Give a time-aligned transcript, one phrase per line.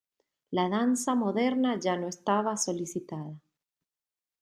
[0.49, 3.39] La danza moderna ya no estaba solicitada.